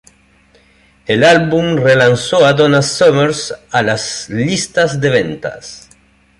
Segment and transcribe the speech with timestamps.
[1.05, 3.29] El álbum relanzó a Donna Summer
[3.69, 5.89] a las listas de ventas.